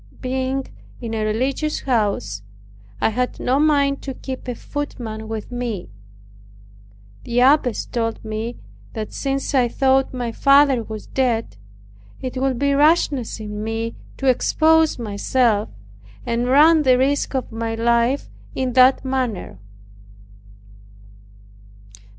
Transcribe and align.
Being 0.19 0.63
in 0.99 1.13
a 1.13 1.23
religious 1.23 1.81
house, 1.81 2.41
I 2.99 3.09
had 3.09 3.39
no 3.39 3.59
mind 3.59 4.01
to 4.01 4.15
keep 4.15 4.47
a 4.47 4.55
footman 4.55 5.27
with 5.27 5.51
me. 5.51 5.91
The 7.23 7.41
abbess 7.41 7.85
told 7.85 8.25
me, 8.25 8.57
that 8.93 9.13
"since 9.13 9.53
I 9.53 9.67
thought 9.67 10.11
my 10.11 10.31
father 10.31 10.81
was 10.83 11.05
dead, 11.05 11.55
it 12.19 12.35
would 12.37 12.57
be 12.57 12.73
rashness 12.73 13.39
in 13.39 13.63
me 13.63 13.93
to 14.17 14.25
expose 14.25 14.97
myself, 14.97 15.69
and 16.25 16.47
run 16.47 16.81
the 16.81 16.97
risk 16.97 17.35
of 17.35 17.51
my 17.51 17.75
life 17.75 18.27
in 18.55 18.73
that 18.73 19.05
manner. 19.05 19.59